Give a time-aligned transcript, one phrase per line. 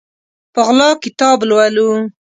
[0.53, 1.89] په غلا کتاب لولو